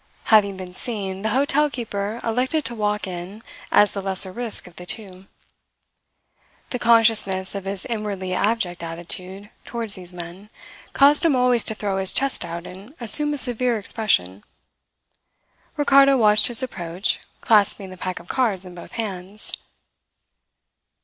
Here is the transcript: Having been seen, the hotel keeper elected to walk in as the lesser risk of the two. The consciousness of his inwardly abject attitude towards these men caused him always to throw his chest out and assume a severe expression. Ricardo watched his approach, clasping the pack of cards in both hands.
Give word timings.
Having 0.33 0.57
been 0.57 0.73
seen, 0.73 1.21
the 1.21 1.29
hotel 1.29 1.69
keeper 1.69 2.19
elected 2.23 2.65
to 2.65 2.73
walk 2.73 3.05
in 3.05 3.43
as 3.71 3.91
the 3.91 4.01
lesser 4.01 4.31
risk 4.31 4.65
of 4.65 4.77
the 4.77 4.85
two. 4.87 5.27
The 6.71 6.79
consciousness 6.79 7.53
of 7.53 7.65
his 7.65 7.85
inwardly 7.85 8.33
abject 8.33 8.81
attitude 8.81 9.51
towards 9.63 9.93
these 9.93 10.11
men 10.11 10.49
caused 10.93 11.23
him 11.23 11.35
always 11.35 11.63
to 11.65 11.75
throw 11.75 11.97
his 11.97 12.13
chest 12.13 12.43
out 12.43 12.65
and 12.65 12.95
assume 12.99 13.31
a 13.35 13.37
severe 13.37 13.77
expression. 13.77 14.43
Ricardo 15.77 16.17
watched 16.17 16.47
his 16.47 16.63
approach, 16.63 17.19
clasping 17.41 17.91
the 17.91 17.95
pack 17.97 18.19
of 18.19 18.27
cards 18.27 18.65
in 18.65 18.73
both 18.73 18.93
hands. 18.93 19.53